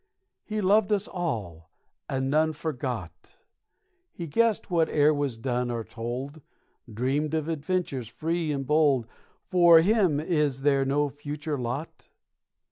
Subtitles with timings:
[0.43, 1.69] He loved us all,
[2.09, 3.35] and none forgot,
[4.11, 6.41] He guessed whate'er was done or told,
[6.91, 9.05] Dreamed of adventures free and bold
[9.51, 12.07] For him is there no future lot?